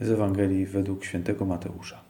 z 0.00 0.10
Ewangelii 0.10 0.66
według 0.66 1.04
świętego 1.04 1.44
Mateusza. 1.44 2.04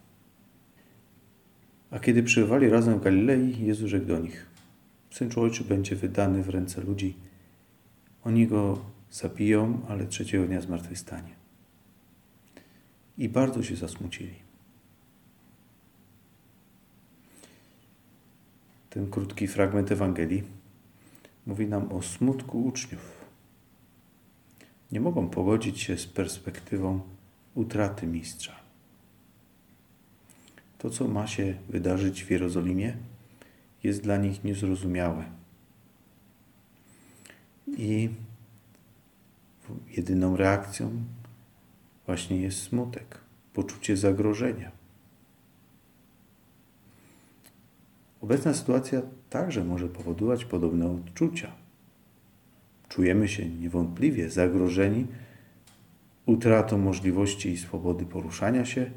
A 1.90 1.98
kiedy 1.98 2.22
przybywali 2.22 2.68
razem 2.68 2.98
w 2.98 3.02
Galilei, 3.02 3.66
Jezus 3.66 3.90
rzekł 3.90 4.06
do 4.06 4.18
nich: 4.18 4.46
Syn 5.10 5.30
Człowieczy 5.30 5.64
będzie 5.64 5.96
wydany 5.96 6.42
w 6.42 6.48
ręce 6.48 6.80
ludzi. 6.80 7.16
Oni 8.24 8.46
go 8.46 8.78
zabiją, 9.10 9.80
ale 9.88 10.06
trzeciego 10.06 10.46
dnia 10.46 10.60
zmartwychwstanie. 10.60 11.34
I 13.18 13.28
bardzo 13.28 13.62
się 13.62 13.76
zasmucili. 13.76 14.34
Ten 18.90 19.10
krótki 19.10 19.46
fragment 19.46 19.92
Ewangelii 19.92 20.42
mówi 21.46 21.66
nam 21.66 21.92
o 21.92 22.02
smutku 22.02 22.64
uczniów. 22.64 23.24
Nie 24.92 25.00
mogą 25.00 25.28
pogodzić 25.28 25.80
się 25.80 25.96
z 25.96 26.06
perspektywą 26.06 27.00
utraty 27.54 28.06
mistrza. 28.06 28.56
To, 30.78 30.90
co 30.90 31.08
ma 31.08 31.26
się 31.26 31.54
wydarzyć 31.68 32.24
w 32.24 32.30
Jerozolimie, 32.30 32.96
jest 33.84 34.02
dla 34.02 34.16
nich 34.16 34.44
niezrozumiałe. 34.44 35.24
I 37.68 38.10
jedyną 39.96 40.36
reakcją 40.36 41.04
właśnie 42.06 42.40
jest 42.40 42.62
smutek, 42.62 43.18
poczucie 43.52 43.96
zagrożenia. 43.96 44.72
Obecna 48.20 48.54
sytuacja 48.54 49.02
także 49.30 49.64
może 49.64 49.88
powodować 49.88 50.44
podobne 50.44 50.90
odczucia. 50.90 51.52
Czujemy 52.88 53.28
się 53.28 53.48
niewątpliwie 53.48 54.30
zagrożeni 54.30 55.06
utratą 56.26 56.78
możliwości 56.78 57.48
i 57.48 57.58
swobody 57.58 58.06
poruszania 58.06 58.64
się, 58.64 58.90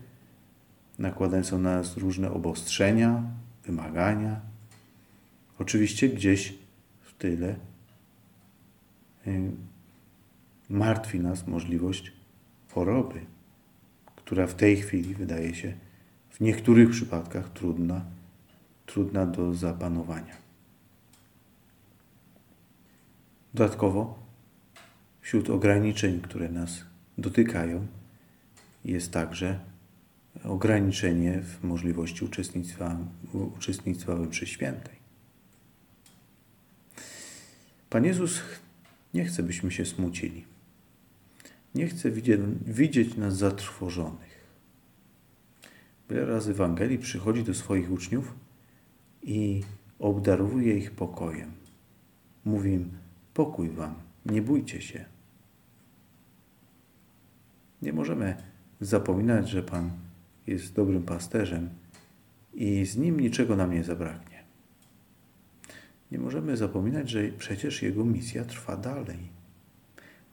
nakładane 0.99 1.43
są 1.43 1.59
na 1.59 1.77
nas 1.77 1.97
różne 1.97 2.31
obostrzenia, 2.31 3.23
wymagania. 3.65 4.41
Oczywiście 5.59 6.09
gdzieś 6.09 6.53
w 7.01 7.13
tyle 7.13 7.55
y, 9.27 9.51
martwi 10.69 11.19
nas 11.19 11.47
możliwość 11.47 12.11
choroby, 12.71 13.19
która 14.15 14.47
w 14.47 14.55
tej 14.55 14.77
chwili 14.77 15.15
wydaje 15.15 15.55
się 15.55 15.73
w 16.29 16.39
niektórych 16.39 16.89
przypadkach 16.89 17.49
trudna, 17.49 18.01
trudna 18.85 19.25
do 19.25 19.53
zapanowania. 19.53 20.35
Dodatkowo, 23.53 24.19
wśród 25.21 25.49
ograniczeń, 25.49 26.21
które 26.21 26.49
nas 26.49 26.85
dotykają, 27.17 27.87
jest 28.85 29.11
także 29.11 29.59
ograniczenie 30.43 31.41
w 31.41 31.63
możliwości 31.63 32.25
uczestnictwa, 32.25 32.97
uczestnictwa 33.33 34.15
we 34.15 34.25
mszy 34.25 34.45
świętej. 34.47 34.95
Pan 37.89 38.05
Jezus 38.05 38.41
nie 39.13 39.25
chce, 39.25 39.43
byśmy 39.43 39.71
się 39.71 39.85
smucili. 39.85 40.45
Nie 41.75 41.87
chce 41.87 42.11
widzieć, 42.11 42.41
widzieć 42.65 43.17
nas 43.17 43.37
zatrwożonych. 43.37 44.37
Wiele 46.09 46.25
razy 46.25 46.53
w 46.53 46.55
Ewangelii 46.55 46.97
przychodzi 46.99 47.43
do 47.43 47.53
swoich 47.53 47.91
uczniów 47.91 48.33
i 49.23 49.63
obdarowuje 49.99 50.77
ich 50.77 50.91
pokojem. 50.91 51.51
Mówi 52.45 52.71
im, 52.71 52.89
pokój 53.33 53.69
wam, 53.69 53.95
nie 54.25 54.41
bójcie 54.41 54.81
się. 54.81 55.05
Nie 57.81 57.93
możemy 57.93 58.35
zapominać, 58.81 59.49
że 59.49 59.63
Pan 59.63 59.91
jest 60.47 60.73
dobrym 60.73 61.03
pasterzem 61.03 61.69
i 62.53 62.85
z 62.85 62.97
Nim 62.97 63.19
niczego 63.19 63.55
nam 63.55 63.73
nie 63.73 63.83
zabraknie. 63.83 64.43
Nie 66.11 66.19
możemy 66.19 66.57
zapominać, 66.57 67.09
że 67.09 67.27
przecież 67.27 67.81
Jego 67.81 68.05
misja 68.05 68.45
trwa 68.45 68.77
dalej. 68.77 69.29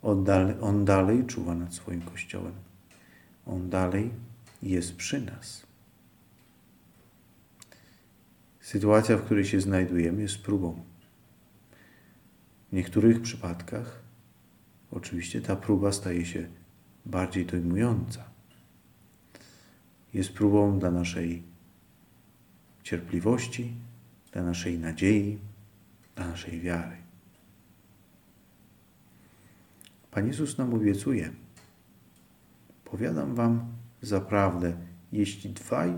On 0.02 0.24
dalej, 0.24 0.54
on 0.60 0.84
dalej 0.84 1.24
czuwa 1.24 1.54
nad 1.54 1.74
swoim 1.74 2.02
Kościołem. 2.02 2.52
On 3.46 3.70
dalej 3.70 4.10
jest 4.62 4.96
przy 4.96 5.20
nas. 5.20 5.66
Sytuacja, 8.60 9.16
w 9.16 9.22
której 9.22 9.44
się 9.44 9.60
znajdujemy, 9.60 10.22
jest 10.22 10.38
próbą. 10.38 10.82
W 12.70 12.76
niektórych 12.76 13.22
przypadkach 13.22 14.02
oczywiście 14.90 15.40
ta 15.40 15.56
próba 15.56 15.92
staje 15.92 16.26
się 16.26 16.48
bardziej 17.06 17.46
dojmująca. 17.46 18.24
Jest 20.14 20.32
próbą 20.32 20.78
dla 20.78 20.90
naszej 20.90 21.42
cierpliwości, 22.82 23.74
dla 24.32 24.42
naszej 24.42 24.78
nadziei, 24.78 25.38
dla 26.16 26.28
naszej 26.28 26.60
wiary. 26.60 26.96
Pan 30.10 30.26
Jezus 30.26 30.58
nam 30.58 30.74
obiecuje: 30.74 31.30
Powiadam 32.84 33.34
Wam 33.34 33.64
zaprawdę, 34.02 34.76
jeśli 35.12 35.50
dwaj 35.50 35.92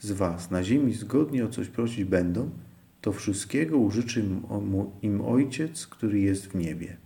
z 0.00 0.10
Was 0.10 0.50
na 0.50 0.64
ziemi 0.64 0.94
zgodnie 0.94 1.44
o 1.44 1.48
coś 1.48 1.68
prosić 1.68 2.04
będą, 2.04 2.50
to 3.00 3.12
wszystkiego 3.12 3.78
użyczy 3.78 4.24
im 5.02 5.20
Ojciec, 5.20 5.86
który 5.86 6.20
jest 6.20 6.46
w 6.46 6.54
niebie. 6.54 6.96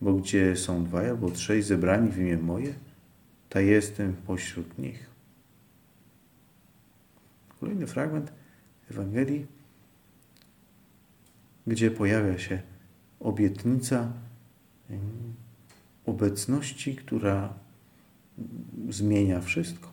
Bo 0.00 0.12
gdzie 0.12 0.56
są 0.56 0.84
dwaj 0.84 1.08
albo 1.08 1.30
trzej 1.30 1.62
zebrani 1.62 2.10
w 2.10 2.18
imię 2.18 2.38
moje, 2.38 2.74
ta 3.48 3.60
jestem 3.60 4.16
pośród 4.26 4.78
nich. 4.78 5.10
Kolejny 7.60 7.86
fragment 7.86 8.32
Ewangelii, 8.90 9.46
gdzie 11.66 11.90
pojawia 11.90 12.38
się 12.38 12.62
obietnica 13.20 14.12
obecności, 16.06 16.96
która 16.96 17.54
zmienia 18.88 19.40
wszystko. 19.40 19.92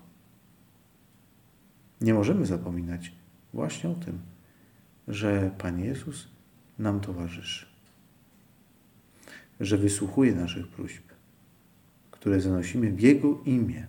Nie 2.01 2.13
możemy 2.13 2.45
zapominać 2.45 3.11
właśnie 3.53 3.89
o 3.89 3.95
tym, 3.95 4.19
że 5.07 5.51
Pan 5.57 5.79
Jezus 5.79 6.27
nam 6.79 6.99
towarzyszy 6.99 7.72
że 9.59 9.77
wysłuchuje 9.77 10.35
naszych 10.35 10.67
próśb, 10.67 11.03
które 12.11 12.41
zanosimy 12.41 12.91
w 12.91 13.01
Jego 13.01 13.41
imię. 13.45 13.87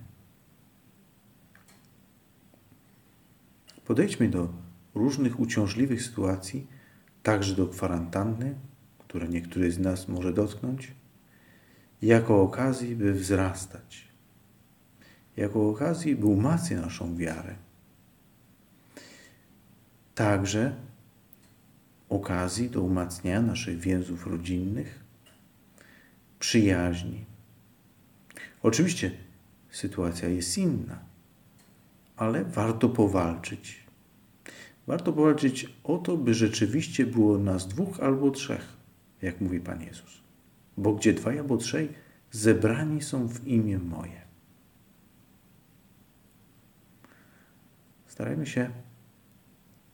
Podejdźmy 3.85 4.29
do 4.29 4.49
różnych 4.95 5.39
uciążliwych 5.39 6.03
sytuacji, 6.03 6.67
także 7.23 7.55
do 7.55 7.67
kwarantanny, 7.67 8.55
która 8.97 9.27
niektórych 9.27 9.73
z 9.73 9.79
nas 9.79 10.07
może 10.07 10.33
dotknąć, 10.33 10.91
jako 12.01 12.41
okazji, 12.41 12.95
by 12.95 13.13
wzrastać, 13.13 14.07
jako 15.37 15.69
okazji, 15.69 16.15
by 16.15 16.25
umacniać 16.25 16.81
naszą 16.81 17.15
wiarę. 17.15 17.55
Także 20.15 20.75
okazji 22.09 22.69
do 22.69 22.81
umacniania 22.81 23.41
naszych 23.41 23.79
więzów 23.79 24.27
rodzinnych, 24.27 25.04
przyjaźni. 26.45 27.25
Oczywiście 28.63 29.11
sytuacja 29.69 30.29
jest 30.29 30.57
inna, 30.57 30.99
ale 32.17 32.45
warto 32.45 32.89
powalczyć. 32.89 33.85
Warto 34.87 35.13
powalczyć 35.13 35.69
o 35.83 35.97
to, 35.97 36.17
by 36.17 36.33
rzeczywiście 36.33 37.05
było 37.05 37.37
nas 37.37 37.67
dwóch 37.67 37.99
albo 37.99 38.31
trzech, 38.31 38.73
jak 39.21 39.41
mówi 39.41 39.59
Pan 39.59 39.81
Jezus. 39.81 40.21
Bo 40.77 40.93
gdzie 40.93 41.13
dwaj 41.13 41.39
albo 41.39 41.57
trzej 41.57 41.89
zebrani 42.31 43.01
są 43.01 43.27
w 43.27 43.47
imię 43.47 43.77
moje. 43.77 44.21
Starajmy 48.07 48.45
się 48.45 48.69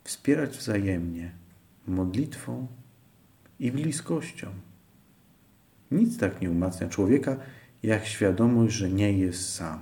wspierać 0.04 0.58
wzajemnie 0.58 1.32
modlitwą 1.88 2.68
i 3.60 3.72
bliskością. 3.72 4.71
Nic 5.92 6.18
tak 6.18 6.42
nie 6.42 6.52
umacnia 6.52 6.90
człowieka, 6.90 7.38
jak 7.84 8.06
świadomość, 8.06 8.76
że 8.76 8.90
nie 8.90 9.14
jest 9.14 9.54
sam. 9.54 9.80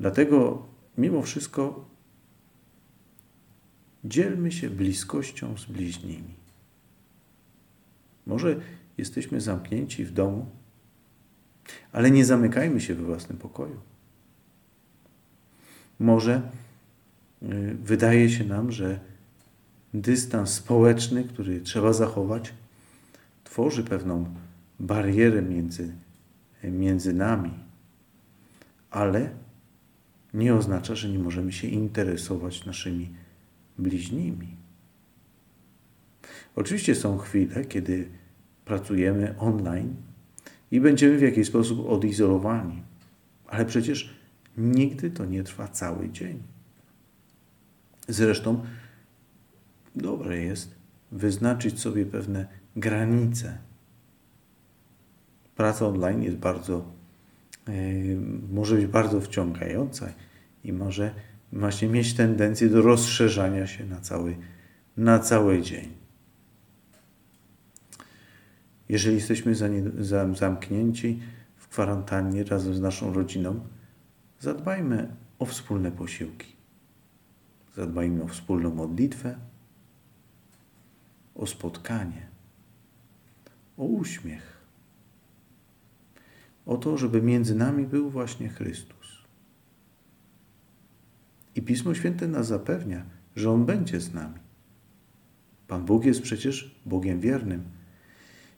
Dlatego, 0.00 0.66
mimo 0.98 1.22
wszystko, 1.22 1.88
dzielmy 4.04 4.52
się 4.52 4.70
bliskością 4.70 5.56
z 5.56 5.66
bliźnimi. 5.66 6.34
Może 8.26 8.60
jesteśmy 8.98 9.40
zamknięci 9.40 10.04
w 10.04 10.12
domu, 10.12 10.46
ale 11.92 12.10
nie 12.10 12.24
zamykajmy 12.24 12.80
się 12.80 12.94
we 12.94 13.02
własnym 13.02 13.38
pokoju. 13.38 13.80
Może 15.98 16.50
y, 17.42 17.76
wydaje 17.82 18.30
się 18.30 18.44
nam, 18.44 18.72
że 18.72 19.00
dystans 19.94 20.50
społeczny, 20.50 21.24
który 21.24 21.60
trzeba 21.60 21.92
zachować, 21.92 22.54
tworzy 23.50 23.84
pewną 23.84 24.34
barierę 24.80 25.42
między, 25.42 25.92
między 26.64 27.14
nami. 27.14 27.50
ale 28.90 29.30
nie 30.34 30.54
oznacza, 30.54 30.94
że 30.94 31.08
nie 31.08 31.18
możemy 31.18 31.52
się 31.52 31.68
interesować 31.68 32.66
naszymi 32.66 33.14
bliźnimi. 33.78 34.56
Oczywiście 36.56 36.94
są 36.94 37.18
chwile, 37.18 37.64
kiedy 37.64 38.08
pracujemy 38.64 39.34
online 39.38 39.96
i 40.70 40.80
będziemy 40.80 41.18
w 41.18 41.22
jakiś 41.22 41.48
sposób 41.48 41.88
odizolowani, 41.88 42.82
ale 43.46 43.64
przecież 43.64 44.14
nigdy 44.56 45.10
to 45.10 45.24
nie 45.24 45.42
trwa 45.42 45.68
cały 45.68 46.10
dzień. 46.10 46.42
Zresztą 48.08 48.64
dobre 49.96 50.38
jest 50.38 50.77
wyznaczyć 51.12 51.80
sobie 51.80 52.06
pewne 52.06 52.46
granice. 52.76 53.58
Praca 55.56 55.86
online 55.86 56.22
jest 56.22 56.36
bardzo, 56.36 56.84
yy, 57.68 58.18
może 58.50 58.76
być 58.76 58.86
bardzo 58.86 59.20
wciągająca 59.20 60.08
i 60.64 60.72
może 60.72 61.14
właśnie 61.52 61.88
mieć 61.88 62.14
tendencję 62.14 62.68
do 62.68 62.82
rozszerzania 62.82 63.66
się 63.66 63.86
na 63.86 64.00
cały, 64.00 64.36
na 64.96 65.18
cały 65.18 65.62
dzień. 65.62 65.88
Jeżeli 68.88 69.16
jesteśmy 69.16 69.54
zamknięci 70.34 71.20
w 71.56 71.68
kwarantannie 71.68 72.44
razem 72.44 72.74
z 72.74 72.80
naszą 72.80 73.12
rodziną, 73.12 73.60
zadbajmy 74.40 75.08
o 75.38 75.46
wspólne 75.46 75.92
posiłki. 75.92 76.56
Zadbajmy 77.76 78.22
o 78.22 78.28
wspólną 78.28 78.74
modlitwę, 78.74 79.38
o 81.38 81.46
spotkanie, 81.46 82.26
o 83.76 83.84
uśmiech, 83.84 84.58
o 86.66 86.76
to, 86.76 86.98
żeby 86.98 87.22
między 87.22 87.54
nami 87.54 87.86
był 87.86 88.10
właśnie 88.10 88.48
Chrystus. 88.48 89.22
I 91.54 91.62
Pismo 91.62 91.94
Święte 91.94 92.28
nas 92.28 92.46
zapewnia, 92.46 93.04
że 93.36 93.50
On 93.50 93.66
będzie 93.66 94.00
z 94.00 94.14
nami. 94.14 94.38
Pan 95.68 95.84
Bóg 95.84 96.04
jest 96.04 96.22
przecież 96.22 96.80
Bogiem 96.86 97.20
wiernym 97.20 97.64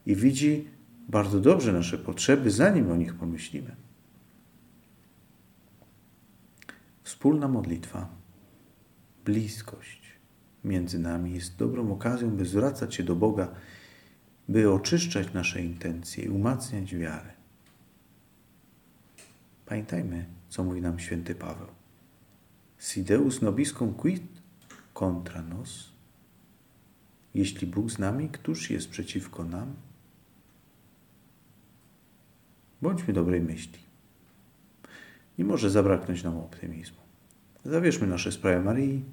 i 0.06 0.16
widzi 0.16 0.68
bardzo 1.08 1.40
dobrze 1.40 1.72
nasze 1.72 1.98
potrzeby, 1.98 2.50
zanim 2.50 2.90
o 2.90 2.96
nich 2.96 3.14
pomyślimy. 3.14 3.76
Wspólna 7.02 7.48
modlitwa, 7.48 8.08
bliskość 9.24 10.19
między 10.64 10.98
nami 10.98 11.34
jest 11.34 11.56
dobrą 11.56 11.92
okazją, 11.92 12.30
by 12.30 12.46
zwracać 12.46 12.94
się 12.94 13.02
do 13.02 13.16
Boga, 13.16 13.48
by 14.48 14.72
oczyszczać 14.72 15.32
nasze 15.32 15.62
intencje 15.62 16.24
i 16.24 16.28
umacniać 16.28 16.94
wiarę. 16.94 17.30
Pamiętajmy, 19.66 20.26
co 20.48 20.64
mówi 20.64 20.80
nam 20.80 20.98
święty 20.98 21.34
Paweł. 21.34 21.68
Sideus 22.78 23.42
nobiscum 23.42 23.94
quid 23.94 24.22
contra 24.94 25.42
nos? 25.42 25.90
Jeśli 27.34 27.66
Bóg 27.66 27.90
z 27.90 27.98
nami, 27.98 28.28
któż 28.28 28.70
jest 28.70 28.90
przeciwko 28.90 29.44
nam? 29.44 29.74
Bądźmy 32.82 33.14
dobrej 33.14 33.40
myśli. 33.40 33.78
Nie 35.38 35.44
może 35.44 35.70
zabraknąć 35.70 36.22
nam 36.24 36.36
optymizmu. 36.36 37.00
Zawierzmy 37.64 38.06
nasze 38.06 38.32
sprawy 38.32 38.64
Marii. 38.64 39.04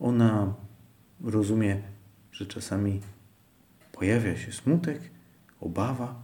Ona 0.00 0.54
rozumie, 1.20 1.82
że 2.32 2.46
czasami 2.46 3.00
pojawia 3.92 4.36
się 4.36 4.52
smutek, 4.52 5.10
obawa, 5.60 6.22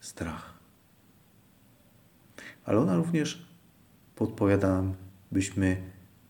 strach. 0.00 0.54
Ale 2.64 2.78
ona 2.78 2.96
również 2.96 3.46
podpowiada 4.16 4.68
nam, 4.68 4.94
byśmy 5.32 5.82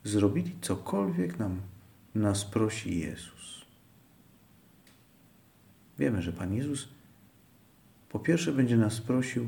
zrobili 0.05 0.56
cokolwiek 0.61 1.38
nam 1.38 1.61
nas 2.14 2.44
prosi 2.44 2.99
Jezus. 2.99 3.64
Wiemy, 5.99 6.23
że 6.23 6.32
Pan 6.32 6.55
Jezus 6.55 6.88
po 8.08 8.19
pierwsze 8.19 8.52
będzie 8.52 8.76
nas 8.76 9.00
prosił, 9.00 9.46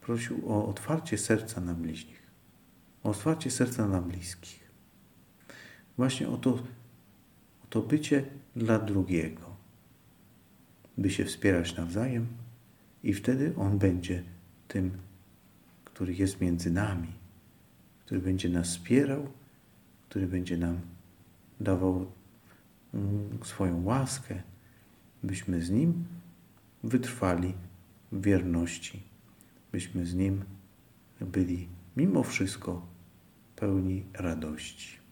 prosił 0.00 0.52
o 0.52 0.68
otwarcie 0.68 1.18
serca 1.18 1.60
na 1.60 1.74
bliźnich, 1.74 2.22
o 3.04 3.10
otwarcie 3.10 3.50
serca 3.50 3.88
na 3.88 4.02
bliskich. 4.02 4.65
Właśnie 5.96 6.28
o 6.28 6.36
to, 6.36 6.50
o 7.64 7.66
to 7.70 7.82
bycie 7.82 8.24
dla 8.56 8.78
drugiego, 8.78 9.56
by 10.98 11.10
się 11.10 11.24
wspierać 11.24 11.76
nawzajem 11.76 12.26
i 13.02 13.14
wtedy 13.14 13.54
On 13.56 13.78
będzie 13.78 14.22
tym, 14.68 14.90
który 15.84 16.14
jest 16.14 16.40
między 16.40 16.70
nami, 16.70 17.12
który 18.04 18.20
będzie 18.20 18.48
nas 18.48 18.68
wspierał, 18.68 19.28
który 20.08 20.26
będzie 20.26 20.56
nam 20.56 20.80
dawał 21.60 22.06
mm, 22.94 23.38
swoją 23.44 23.84
łaskę, 23.84 24.42
byśmy 25.22 25.60
z 25.60 25.70
Nim 25.70 26.04
wytrwali 26.84 27.54
wierności, 28.12 29.02
byśmy 29.72 30.06
z 30.06 30.14
Nim 30.14 30.44
byli 31.20 31.68
mimo 31.96 32.22
wszystko 32.22 32.86
pełni 33.56 34.04
radości. 34.12 35.05